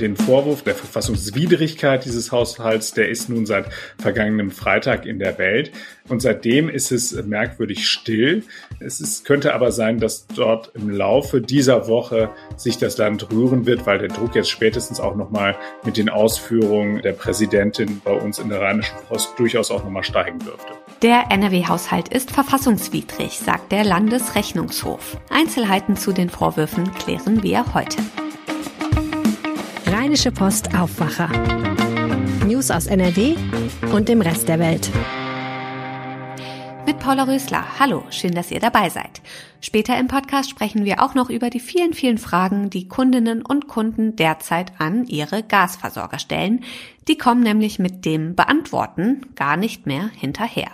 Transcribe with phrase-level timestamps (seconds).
[0.00, 3.66] den Vorwurf der Verfassungswidrigkeit dieses Haushalts, der ist nun seit
[3.98, 5.72] vergangenem Freitag in der Welt.
[6.08, 8.42] Und seitdem ist es merkwürdig still.
[8.80, 13.66] Es ist, könnte aber sein, dass dort im Laufe dieser Woche sich das Land rühren
[13.66, 18.38] wird, weil der Druck jetzt spätestens auch nochmal mit den Ausführungen der Präsidentin bei uns
[18.38, 20.72] in der Rheinischen Post durchaus auch nochmal steigen dürfte.
[21.02, 25.18] Der NRW-Haushalt ist verfassungswidrig, sagt der Landesrechnungshof.
[25.30, 27.98] Einzelheiten zu den Vorwürfen klären wir heute.
[30.14, 31.28] Rheinische Post Aufwacher.
[32.46, 33.34] News aus NRW
[33.92, 34.88] und dem Rest der Welt.
[36.86, 37.80] Mit Paula Rösler.
[37.80, 39.22] Hallo, schön, dass ihr dabei seid.
[39.60, 43.66] Später im Podcast sprechen wir auch noch über die vielen, vielen Fragen, die Kundinnen und
[43.66, 46.62] Kunden derzeit an ihre Gasversorger stellen.
[47.08, 50.70] Die kommen nämlich mit dem Beantworten gar nicht mehr hinterher.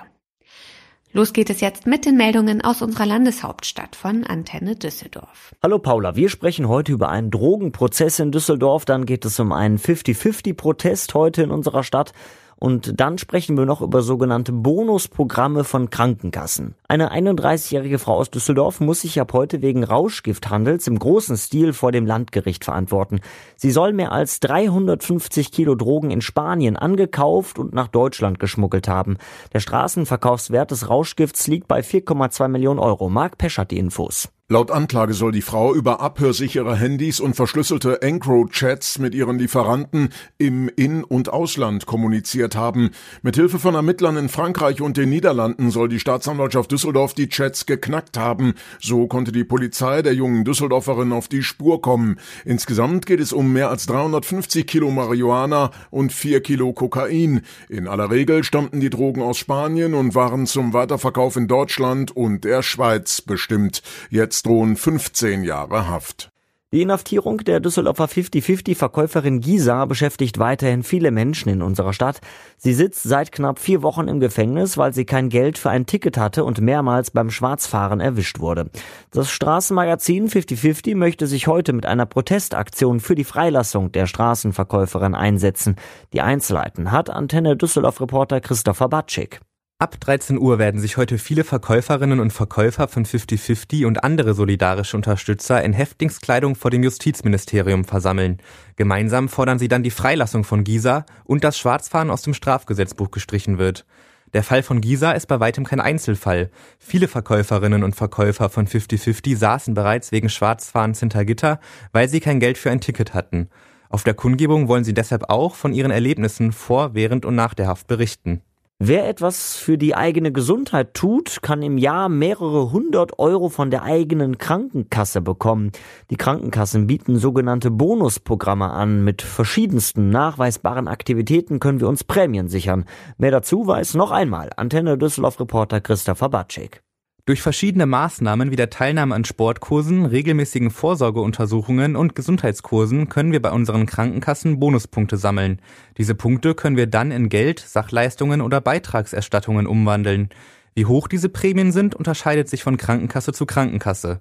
[1.12, 5.52] Los geht es jetzt mit den Meldungen aus unserer Landeshauptstadt von Antenne Düsseldorf.
[5.60, 8.84] Hallo Paula, wir sprechen heute über einen Drogenprozess in Düsseldorf.
[8.84, 12.12] Dann geht es um einen 50-50-Protest heute in unserer Stadt.
[12.60, 16.74] Und dann sprechen wir noch über sogenannte Bonusprogramme von Krankenkassen.
[16.88, 21.90] Eine 31-jährige Frau aus Düsseldorf muss sich ab heute wegen Rauschgifthandels im großen Stil vor
[21.90, 23.20] dem Landgericht verantworten.
[23.56, 29.16] Sie soll mehr als 350 Kilo Drogen in Spanien angekauft und nach Deutschland geschmuggelt haben.
[29.54, 33.08] Der Straßenverkaufswert des Rauschgifts liegt bei 4,2 Millionen Euro.
[33.08, 34.28] Marc Pesch hat die Infos.
[34.52, 40.68] Laut Anklage soll die Frau über abhörsichere Handys und verschlüsselte Encro-Chats mit ihren Lieferanten im
[40.74, 42.90] In- und Ausland kommuniziert haben.
[43.22, 48.18] Mithilfe von Ermittlern in Frankreich und den Niederlanden soll die Staatsanwaltschaft Düsseldorf die Chats geknackt
[48.18, 48.54] haben.
[48.80, 52.18] So konnte die Polizei der jungen Düsseldorferin auf die Spur kommen.
[52.44, 57.42] Insgesamt geht es um mehr als 350 Kilo Marihuana und 4 Kilo Kokain.
[57.68, 62.42] In aller Regel stammten die Drogen aus Spanien und waren zum Weiterverkauf in Deutschland und
[62.42, 63.82] der Schweiz bestimmt.
[64.10, 66.30] Jetzt Drohen 15 Jahre Haft.
[66.72, 72.20] Die Inhaftierung der Düsseldorfer 50-50-Verkäuferin Gisa beschäftigt weiterhin viele Menschen in unserer Stadt.
[72.58, 76.16] Sie sitzt seit knapp vier Wochen im Gefängnis, weil sie kein Geld für ein Ticket
[76.16, 78.70] hatte und mehrmals beim Schwarzfahren erwischt wurde.
[79.10, 85.74] Das Straßenmagazin 50-50 möchte sich heute mit einer Protestaktion für die Freilassung der Straßenverkäuferin einsetzen.
[86.12, 89.40] Die Einzelheiten hat Antenne Düsseldorf-Reporter Christopher Batschik.
[89.80, 94.94] Ab 13 Uhr werden sich heute viele Verkäuferinnen und Verkäufer von 5050 und andere solidarische
[94.94, 98.42] Unterstützer in Häftlingskleidung vor dem Justizministerium versammeln.
[98.76, 103.56] Gemeinsam fordern sie dann die Freilassung von Gisa und dass Schwarzfahren aus dem Strafgesetzbuch gestrichen
[103.56, 103.86] wird.
[104.34, 106.50] Der Fall von Gisa ist bei weitem kein Einzelfall.
[106.78, 111.58] Viele Verkäuferinnen und Verkäufer von 5050 saßen bereits wegen Schwarzfahrens hinter Gitter,
[111.92, 113.48] weil sie kein Geld für ein Ticket hatten.
[113.88, 117.66] Auf der Kundgebung wollen sie deshalb auch von ihren Erlebnissen vor, während und nach der
[117.66, 118.42] Haft berichten.
[118.82, 123.82] Wer etwas für die eigene Gesundheit tut, kann im Jahr mehrere hundert Euro von der
[123.82, 125.72] eigenen Krankenkasse bekommen.
[126.08, 129.04] Die Krankenkassen bieten sogenannte Bonusprogramme an.
[129.04, 132.86] Mit verschiedensten nachweisbaren Aktivitäten können wir uns Prämien sichern.
[133.18, 136.82] Mehr dazu weiß noch einmal Antenne Düsseldorf Reporter Christopher Batschik.
[137.30, 143.52] Durch verschiedene Maßnahmen wie der Teilnahme an Sportkursen, regelmäßigen Vorsorgeuntersuchungen und Gesundheitskursen können wir bei
[143.52, 145.62] unseren Krankenkassen Bonuspunkte sammeln.
[145.96, 150.30] Diese Punkte können wir dann in Geld, Sachleistungen oder Beitragserstattungen umwandeln.
[150.74, 154.20] Wie hoch diese Prämien sind, unterscheidet sich von Krankenkasse zu Krankenkasse.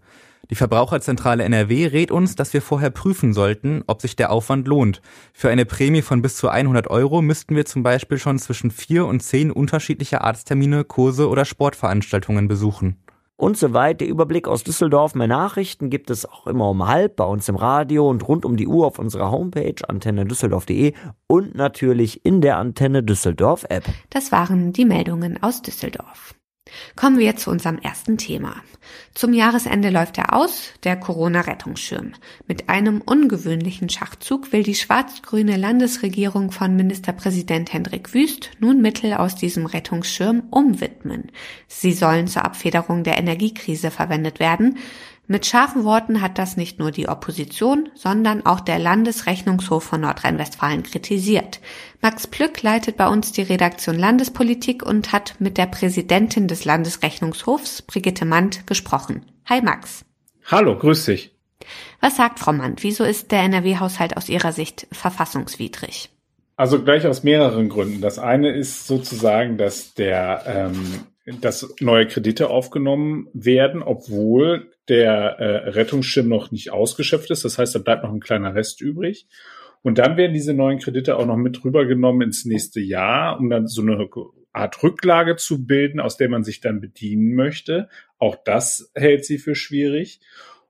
[0.49, 5.01] Die Verbraucherzentrale NRW rät uns, dass wir vorher prüfen sollten, ob sich der Aufwand lohnt.
[5.31, 9.05] Für eine Prämie von bis zu 100 Euro müssten wir zum Beispiel schon zwischen vier
[9.05, 12.97] und zehn unterschiedliche Arzttermine, Kurse oder Sportveranstaltungen besuchen.
[13.39, 15.15] Und soweit der Überblick aus Düsseldorf.
[15.15, 18.57] Mehr Nachrichten gibt es auch immer um halb bei uns im Radio und rund um
[18.57, 20.93] die Uhr auf unserer Homepage antennedüsseldorf.de
[21.27, 23.85] und natürlich in der Antenne Düsseldorf App.
[24.09, 26.35] Das waren die Meldungen aus Düsseldorf.
[26.99, 28.57] Kommen wir zu unserem ersten Thema.
[29.13, 32.11] Zum Jahresende läuft er aus, der Corona-Rettungsschirm.
[32.45, 39.35] Mit einem ungewöhnlichen Schachzug will die schwarz-grüne Landesregierung von Ministerpräsident Hendrik Wüst nun Mittel aus
[39.35, 41.31] diesem Rettungsschirm umwidmen.
[41.69, 44.77] Sie sollen zur Abfederung der Energiekrise verwendet werden.
[45.31, 50.81] Mit scharfen Worten hat das nicht nur die Opposition, sondern auch der Landesrechnungshof von Nordrhein-Westfalen
[50.81, 51.59] kritisiert.
[52.01, 57.83] Max Plück leitet bei uns die Redaktion Landespolitik und hat mit der Präsidentin des Landesrechnungshofs,
[57.83, 59.23] Brigitte Mandt, gesprochen.
[59.45, 60.03] Hi Max.
[60.47, 61.31] Hallo, grüß dich.
[62.01, 62.81] Was sagt Frau Mandt?
[62.81, 66.09] Wieso ist der NRW-Haushalt aus Ihrer Sicht verfassungswidrig?
[66.55, 68.01] Also gleich aus mehreren Gründen.
[68.01, 71.03] Das eine ist sozusagen, dass der ähm,
[71.41, 77.45] dass neue Kredite aufgenommen werden, obwohl der äh, Rettungsschirm noch nicht ausgeschöpft ist.
[77.45, 79.27] Das heißt, da bleibt noch ein kleiner Rest übrig.
[79.81, 83.67] Und dann werden diese neuen Kredite auch noch mit rübergenommen ins nächste Jahr, um dann
[83.67, 84.09] so eine
[84.51, 87.87] Art Rücklage zu bilden, aus der man sich dann bedienen möchte.
[88.17, 90.19] Auch das hält sie für schwierig.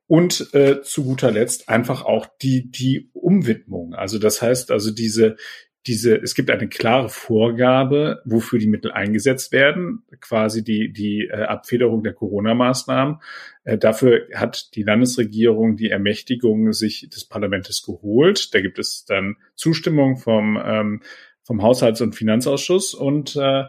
[0.05, 3.93] Und äh, zu guter Letzt einfach auch die, die Umwidmung.
[3.93, 5.37] Also das heißt also diese,
[5.87, 11.43] diese, es gibt eine klare Vorgabe, wofür die Mittel eingesetzt werden, quasi die, die äh,
[11.43, 13.21] Abfederung der Corona-Maßnahmen.
[13.63, 18.53] Äh, dafür hat die Landesregierung die Ermächtigung sich des Parlaments geholt.
[18.53, 21.01] Da gibt es dann Zustimmung vom, ähm,
[21.43, 23.63] vom Haushalts- und Finanzausschuss und äh,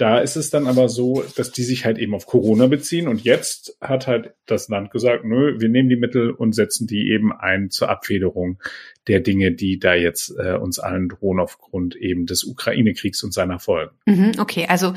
[0.00, 3.06] da ist es dann aber so, dass die sich halt eben auf Corona beziehen.
[3.06, 7.10] Und jetzt hat halt das Land gesagt, nö, wir nehmen die Mittel und setzen die
[7.10, 8.58] eben ein zur Abfederung
[9.08, 13.58] der Dinge, die da jetzt äh, uns allen drohen aufgrund eben des Ukraine-Kriegs und seiner
[13.58, 13.94] Folgen.
[14.06, 14.94] Mhm, okay, also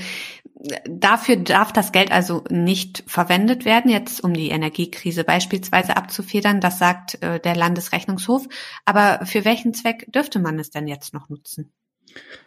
[0.89, 6.61] dafür darf das Geld also nicht verwendet werden, jetzt um die Energiekrise beispielsweise abzufedern.
[6.61, 8.47] Das sagt äh, der Landesrechnungshof.
[8.85, 11.73] Aber für welchen Zweck dürfte man es denn jetzt noch nutzen?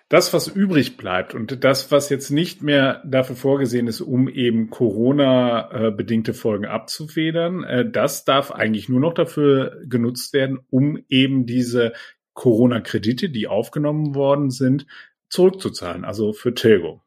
[0.09, 4.71] Das, was übrig bleibt und das, was jetzt nicht mehr dafür vorgesehen ist, um eben
[4.71, 11.93] Corona-bedingte Folgen abzufedern, äh, das darf eigentlich nur noch dafür genutzt werden, um eben diese
[12.35, 14.87] Corona-Kredite, die aufgenommen worden sind,
[15.29, 17.03] zurückzuzahlen, also für Tilgung.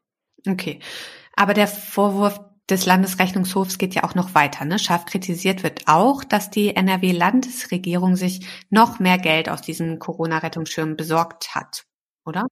[0.46, 0.80] Okay.
[1.36, 4.64] Aber der Vorwurf des Landesrechnungshofs geht ja auch noch weiter.
[4.64, 4.78] Ne?
[4.78, 11.54] Scharf kritisiert wird auch, dass die NRW-Landesregierung sich noch mehr Geld aus diesen Corona-Rettungsschirmen besorgt
[11.54, 11.86] hat,
[12.24, 12.46] oder?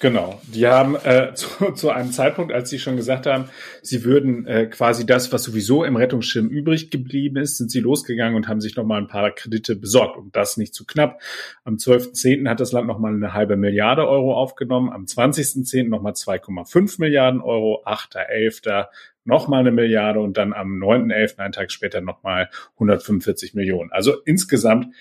[0.00, 0.40] Genau.
[0.46, 3.50] Die haben äh, zu, zu einem Zeitpunkt, als sie schon gesagt haben,
[3.82, 8.34] sie würden äh, quasi das, was sowieso im Rettungsschirm übrig geblieben ist, sind sie losgegangen
[8.34, 10.16] und haben sich nochmal ein paar Kredite besorgt.
[10.16, 11.20] Und das nicht zu knapp.
[11.64, 12.48] Am 12.10.
[12.48, 15.88] hat das Land nochmal eine halbe Milliarde Euro aufgenommen, am 20.10.
[15.88, 18.86] nochmal 2,5 Milliarden Euro, 8.11.
[19.24, 23.92] nochmal eine Milliarde und dann am 9.11., einen Tag später nochmal 145 Millionen.
[23.92, 24.94] Also insgesamt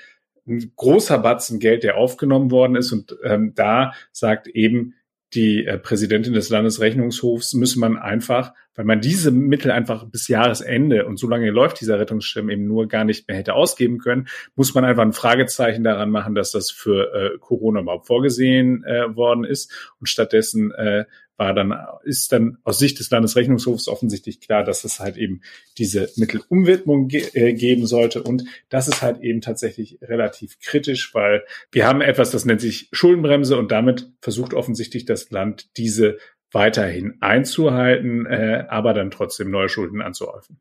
[0.49, 2.91] ein großer Batzen Geld, der aufgenommen worden ist.
[2.91, 4.95] Und ähm, da sagt eben
[5.33, 11.05] die äh, Präsidentin des Landesrechnungshofs, müsse man einfach, weil man diese Mittel einfach bis Jahresende
[11.05, 14.73] und so lange läuft dieser Rettungsschirm eben nur gar nicht mehr hätte ausgeben können, muss
[14.73, 19.43] man einfach ein Fragezeichen daran machen, dass das für äh, Corona überhaupt vorgesehen äh, worden
[19.43, 19.69] ist.
[19.99, 21.03] Und stattdessen äh,
[21.35, 25.41] war dann, ist dann aus Sicht des Landesrechnungshofs offensichtlich klar, dass es halt eben
[25.77, 28.23] diese Mittelumwidmung ge äh, geben sollte.
[28.23, 31.43] Und das ist halt eben tatsächlich relativ kritisch, weil
[31.73, 36.17] wir haben etwas, das nennt sich Schuldenbremse und damit versucht offensichtlich das Land diese
[36.51, 40.59] weiterhin einzuhalten, äh, aber dann trotzdem neue Schulden anzuhäufen.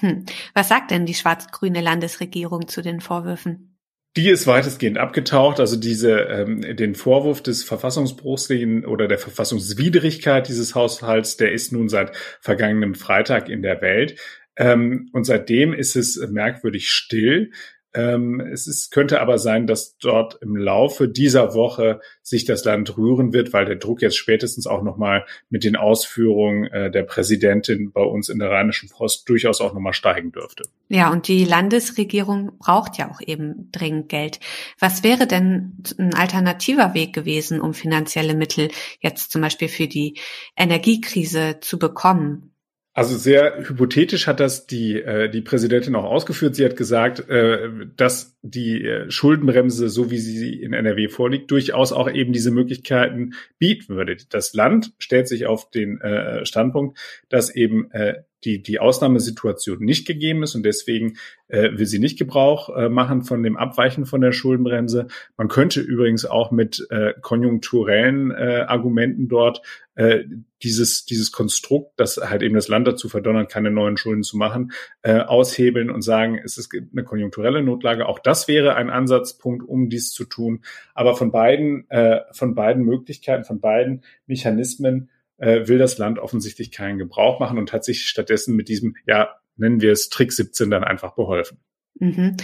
[0.00, 0.24] Hm.
[0.54, 3.78] Was sagt denn die schwarz-grüne Landesregierung zu den Vorwürfen?
[4.16, 5.58] Die ist weitestgehend abgetaucht.
[5.58, 11.88] Also diese ähm, den Vorwurf des Verfassungsbruchs oder der Verfassungswidrigkeit dieses Haushalts, der ist nun
[11.88, 14.18] seit vergangenem Freitag in der Welt.
[14.56, 17.52] Ähm, und seitdem ist es merkwürdig still.
[17.94, 22.96] Ähm, es ist, könnte aber sein, dass dort im Laufe dieser Woche sich das Land
[22.96, 27.92] rühren wird, weil der Druck jetzt spätestens auch nochmal mit den Ausführungen äh, der Präsidentin
[27.92, 30.64] bei uns in der Rheinischen Post durchaus auch nochmal steigen dürfte.
[30.88, 34.40] Ja, und die Landesregierung braucht ja auch eben dringend Geld.
[34.78, 40.18] Was wäre denn ein alternativer Weg gewesen, um finanzielle Mittel jetzt zum Beispiel für die
[40.56, 42.51] Energiekrise zu bekommen?
[42.94, 46.54] Also sehr hypothetisch hat das die, äh, die Präsidentin auch ausgeführt.
[46.54, 51.92] Sie hat gesagt, äh, dass die äh, Schuldenbremse, so wie sie in NRW vorliegt, durchaus
[51.92, 54.16] auch eben diese Möglichkeiten bieten würde.
[54.28, 56.98] Das Land stellt sich auf den äh, Standpunkt,
[57.30, 61.14] dass eben äh, die, die Ausnahmesituation nicht gegeben ist und deswegen
[61.48, 65.06] äh, will sie nicht Gebrauch äh, machen von dem Abweichen von der Schuldenbremse.
[65.36, 69.62] Man könnte übrigens auch mit äh, konjunkturellen äh, Argumenten dort
[69.94, 70.24] äh,
[70.62, 74.72] dieses, dieses Konstrukt, das halt eben das Land dazu verdonnert, keine neuen Schulden zu machen,
[75.02, 78.06] äh, aushebeln und sagen, es ist eine konjunkturelle Notlage.
[78.06, 80.62] Auch das wäre ein Ansatzpunkt, um dies zu tun.
[80.94, 86.70] Aber von beiden, äh, von beiden Möglichkeiten, von beiden Mechanismen äh, will das Land offensichtlich
[86.70, 90.70] keinen Gebrauch machen und hat sich stattdessen mit diesem, ja, nennen wir es Trick 17
[90.70, 91.58] dann einfach beholfen.
[91.98, 92.36] Mhm.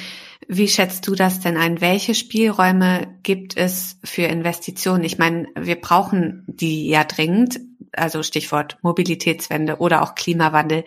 [0.46, 1.80] Wie schätzt du das denn ein?
[1.80, 5.04] Welche Spielräume gibt es für Investitionen?
[5.04, 7.60] Ich meine, wir brauchen die ja dringend,
[7.92, 10.84] also Stichwort Mobilitätswende oder auch Klimawandel.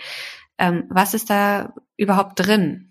[0.57, 2.90] Ähm, was ist da überhaupt drin?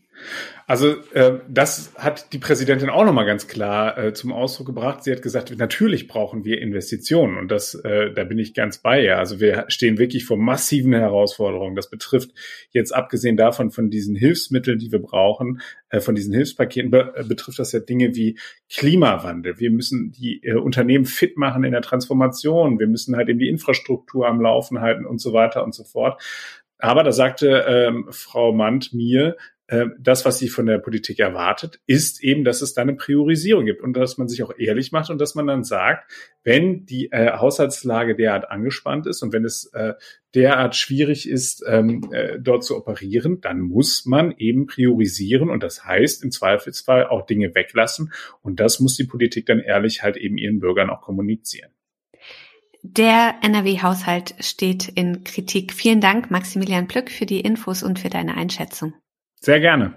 [0.71, 5.03] Also äh, das hat die Präsidentin auch nochmal ganz klar äh, zum Ausdruck gebracht.
[5.03, 9.03] Sie hat gesagt, natürlich brauchen wir Investitionen und das, äh, da bin ich ganz bei
[9.03, 9.19] ihr.
[9.19, 11.75] Also wir stehen wirklich vor massiven Herausforderungen.
[11.75, 12.31] Das betrifft
[12.71, 17.25] jetzt abgesehen davon von diesen Hilfsmitteln, die wir brauchen, äh, von diesen Hilfspaketen, be äh,
[17.25, 18.39] betrifft das ja Dinge wie
[18.73, 19.59] Klimawandel.
[19.59, 22.79] Wir müssen die äh, Unternehmen fit machen in der Transformation.
[22.79, 26.23] Wir müssen halt eben die Infrastruktur am Laufen halten und so weiter und so fort.
[26.79, 29.37] Aber da sagte ähm, Frau Mandt mir,
[29.99, 33.83] das, was sie von der Politik erwartet, ist eben, dass es da eine Priorisierung gibt
[33.83, 36.11] und dass man sich auch ehrlich macht und dass man dann sagt,
[36.43, 39.95] wenn die äh, Haushaltslage derart angespannt ist und wenn es äh,
[40.35, 45.85] derart schwierig ist, ähm, äh, dort zu operieren, dann muss man eben priorisieren und das
[45.85, 48.13] heißt im Zweifelsfall auch Dinge weglassen
[48.43, 51.71] und das muss die Politik dann ehrlich halt eben ihren Bürgern auch kommunizieren.
[52.83, 55.75] Der NRW-Haushalt steht in Kritik.
[55.75, 58.95] Vielen Dank, Maximilian Plück, für die Infos und für deine Einschätzung.
[59.41, 59.95] Sehr gerne.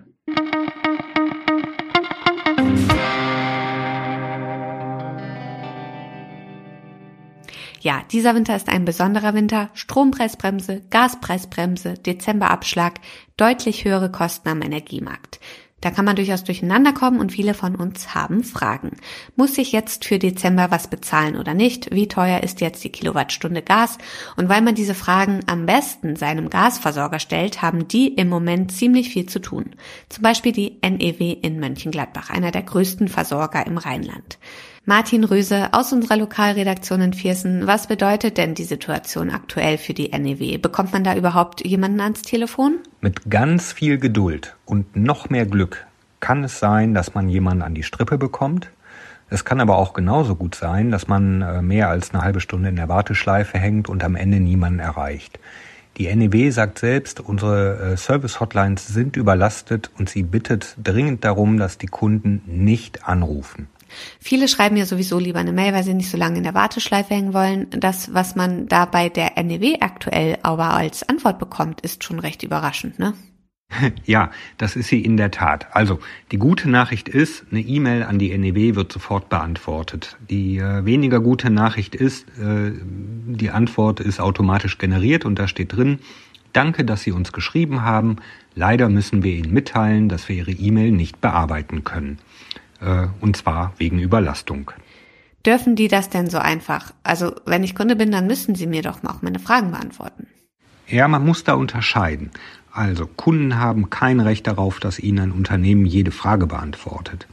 [7.81, 9.69] Ja, dieser Winter ist ein besonderer Winter.
[9.73, 12.93] Strompreisbremse, Gaspreisbremse, Dezemberabschlag,
[13.35, 15.41] deutlich höhere Kosten am Energiemarkt.
[15.83, 18.91] Da kann man durchaus durcheinander kommen und viele von uns haben Fragen.
[19.35, 21.93] Muss ich jetzt für Dezember was bezahlen oder nicht?
[21.93, 23.97] Wie teuer ist jetzt die Kilowattstunde Gas?
[24.37, 29.09] Und weil man diese Fragen am besten seinem Gasversorger stellt, haben die im Moment ziemlich
[29.09, 29.75] viel zu tun.
[30.07, 34.37] Zum Beispiel die NEW in Mönchengladbach, einer der größten Versorger im Rheinland.
[34.85, 37.67] Martin Röse aus unserer Lokalredaktion in Viersen.
[37.67, 40.57] Was bedeutet denn die Situation aktuell für die NEW?
[40.57, 42.79] Bekommt man da überhaupt jemanden ans Telefon?
[42.99, 45.87] Mit ganz viel Geduld und noch mehr Glück
[46.19, 48.71] kann es sein, dass man jemanden an die Strippe bekommt.
[49.29, 52.67] Es kann aber auch genauso gut sein, dass man äh, mehr als eine halbe Stunde
[52.67, 55.39] in der Warteschleife hängt und am Ende niemanden erreicht.
[55.95, 61.77] Die NEW sagt selbst, unsere äh, Service-Hotlines sind überlastet und sie bittet dringend darum, dass
[61.77, 63.69] die Kunden nicht anrufen.
[64.19, 67.13] Viele schreiben ja sowieso lieber eine Mail, weil sie nicht so lange in der Warteschleife
[67.13, 67.67] hängen wollen.
[67.71, 72.43] Das, was man da bei der NEW aktuell aber als Antwort bekommt, ist schon recht
[72.43, 73.13] überraschend, ne?
[74.05, 75.67] Ja, das ist sie in der Tat.
[75.75, 75.99] Also,
[76.31, 80.17] die gute Nachricht ist, eine E-Mail an die NEW wird sofort beantwortet.
[80.29, 85.75] Die äh, weniger gute Nachricht ist, äh, die Antwort ist automatisch generiert und da steht
[85.75, 85.99] drin,
[86.53, 88.17] danke, dass Sie uns geschrieben haben.
[88.55, 92.19] Leider müssen wir Ihnen mitteilen, dass wir Ihre E-Mail nicht bearbeiten können
[92.81, 94.71] äh, und zwar wegen Überlastung.
[95.45, 96.93] Dürfen die das denn so einfach?
[97.03, 100.27] Also wenn ich Kunde bin, dann müssen sie mir doch auch meine Fragen beantworten.
[100.87, 102.31] Ja, man muss da unterscheiden.
[102.71, 107.27] Also Kunden haben kein Recht darauf, dass ihnen ein Unternehmen jede Frage beantwortet.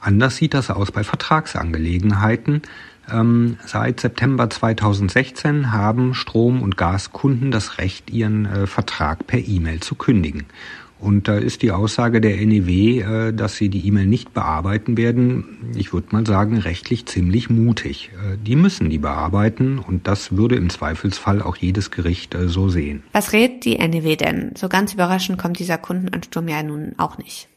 [0.00, 2.62] Anders sieht das aus bei Vertragsangelegenheiten.
[3.10, 9.80] Ähm, seit September 2016 haben Strom- und Gaskunden das Recht, ihren äh, Vertrag per E-Mail
[9.80, 10.44] zu kündigen.
[11.04, 15.74] Und da ist die Aussage der NEW, äh, dass sie die E-Mail nicht bearbeiten werden,
[15.76, 18.10] ich würde mal sagen, rechtlich ziemlich mutig.
[18.14, 22.70] Äh, die müssen die bearbeiten und das würde im Zweifelsfall auch jedes Gericht äh, so
[22.70, 23.02] sehen.
[23.12, 24.52] Was rät die NEW denn?
[24.56, 27.48] So ganz überraschend kommt dieser Kundenansturm ja nun auch nicht.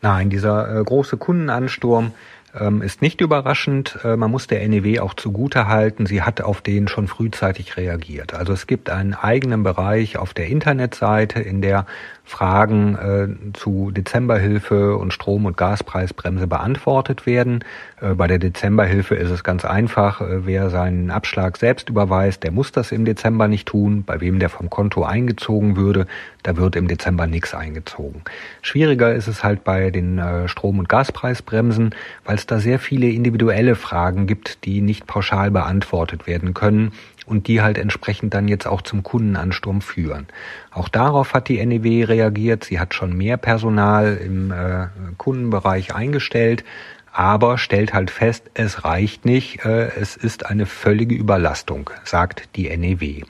[0.00, 2.12] Nein, dieser große Kundenansturm
[2.58, 3.98] ähm, ist nicht überraschend.
[4.04, 8.32] Man muss der NEW auch zugute halten, sie hat auf den schon frühzeitig reagiert.
[8.32, 11.84] Also es gibt einen eigenen Bereich auf der Internetseite, in der
[12.28, 17.64] Fragen äh, zu Dezemberhilfe und Strom- und Gaspreisbremse beantwortet werden.
[18.02, 20.20] Äh, bei der Dezemberhilfe ist es ganz einfach.
[20.20, 24.04] Äh, wer seinen Abschlag selbst überweist, der muss das im Dezember nicht tun.
[24.04, 26.06] Bei wem der vom Konto eingezogen würde,
[26.42, 28.20] da wird im Dezember nichts eingezogen.
[28.60, 31.94] Schwieriger ist es halt bei den äh, Strom- und Gaspreisbremsen,
[32.26, 36.92] weil es da sehr viele individuelle Fragen gibt, die nicht pauschal beantwortet werden können
[37.28, 40.26] und die halt entsprechend dann jetzt auch zum Kundenansturm führen.
[40.70, 42.64] Auch darauf hat die NEW reagiert.
[42.64, 44.86] Sie hat schon mehr Personal im äh,
[45.18, 46.64] Kundenbereich eingestellt,
[47.12, 52.74] aber stellt halt fest, es reicht nicht, äh, es ist eine völlige Überlastung, sagt die
[52.76, 53.24] NEW.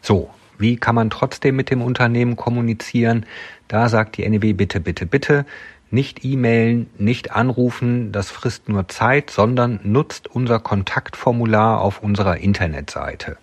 [0.00, 3.26] So, wie kann man trotzdem mit dem Unternehmen kommunizieren?
[3.66, 5.46] Da sagt die NEW bitte, bitte, bitte,
[5.90, 13.36] nicht E-Mailen, nicht anrufen, das frisst nur Zeit, sondern nutzt unser Kontaktformular auf unserer Internetseite.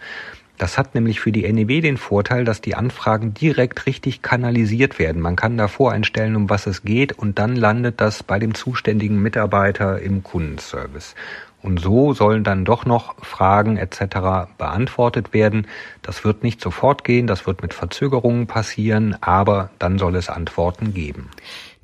[0.58, 5.22] Das hat nämlich für die NEW den Vorteil, dass die Anfragen direkt richtig kanalisiert werden.
[5.22, 9.22] Man kann da voreinstellen, um was es geht, und dann landet das bei dem zuständigen
[9.22, 11.13] Mitarbeiter im Kundenservice.
[11.62, 14.48] Und so sollen dann doch noch Fragen etc.
[14.58, 15.68] beantwortet werden.
[16.01, 20.94] Das wird nicht sofort gehen, das wird mit Verzögerungen passieren, aber dann soll es Antworten
[20.94, 21.30] geben.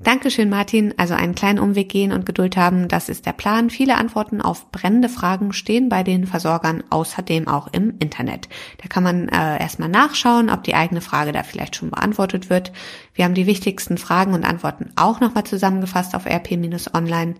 [0.03, 0.93] Dankeschön, Martin.
[0.97, 3.69] Also einen kleinen Umweg gehen und Geduld haben, das ist der Plan.
[3.69, 8.49] Viele Antworten auf brennende Fragen stehen bei den Versorgern außerdem auch im Internet.
[8.81, 12.73] Da kann man äh, erstmal nachschauen, ob die eigene Frage da vielleicht schon beantwortet wird.
[13.13, 17.35] Wir haben die wichtigsten Fragen und Antworten auch nochmal zusammengefasst auf rp-online.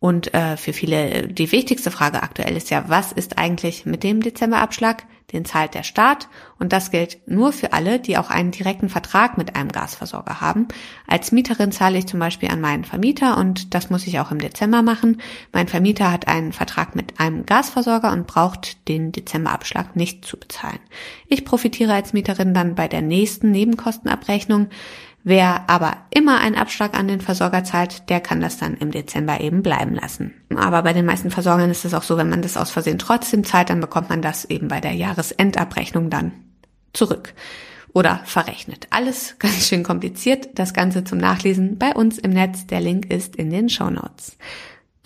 [0.00, 4.22] Und äh, für viele die wichtigste Frage aktuell ist ja, was ist eigentlich mit dem
[4.22, 5.04] Dezemberabschlag?
[5.32, 6.28] Den zahlt der Staat
[6.58, 10.68] und das gilt nur für alle, die auch einen direkten Vertrag mit einem Gasversorger haben.
[11.06, 14.38] Als Mieterin zahle ich zum Beispiel an meinen Vermieter und das muss ich auch im
[14.38, 15.20] Dezember machen.
[15.52, 20.80] Mein Vermieter hat einen Vertrag mit einem Gasversorger und braucht den Dezemberabschlag nicht zu bezahlen.
[21.26, 24.68] Ich profitiere als Mieterin dann bei der nächsten Nebenkostenabrechnung
[25.26, 29.40] Wer aber immer einen Abschlag an den Versorger zahlt, der kann das dann im Dezember
[29.40, 30.34] eben bleiben lassen.
[30.54, 33.42] Aber bei den meisten Versorgern ist es auch so, wenn man das aus Versehen trotzdem
[33.42, 36.32] zahlt, dann bekommt man das eben bei der Jahresendabrechnung dann
[36.92, 37.32] zurück
[37.94, 38.86] oder verrechnet.
[38.90, 40.58] Alles ganz schön kompliziert.
[40.58, 42.66] Das Ganze zum Nachlesen bei uns im Netz.
[42.66, 44.36] Der Link ist in den Show Notes.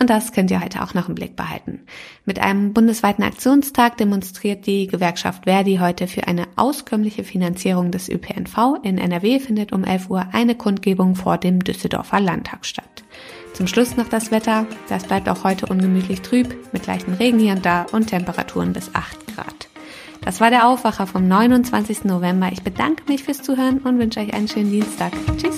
[0.01, 1.81] Und das könnt ihr heute auch noch im Blick behalten.
[2.23, 8.79] Mit einem bundesweiten Aktionstag demonstriert die Gewerkschaft Verdi heute für eine auskömmliche Finanzierung des ÖPNV.
[8.83, 13.03] In NRW findet um 11 Uhr eine Kundgebung vor dem Düsseldorfer Landtag statt.
[13.51, 14.65] Zum Schluss noch das Wetter.
[14.87, 18.95] Das bleibt auch heute ungemütlich trüb, mit leichten Regen hier und da und Temperaturen bis
[18.95, 19.67] 8 Grad.
[20.21, 22.05] Das war der Aufwacher vom 29.
[22.05, 22.49] November.
[22.53, 25.11] Ich bedanke mich fürs Zuhören und wünsche euch einen schönen Dienstag.
[25.37, 25.57] Tschüss.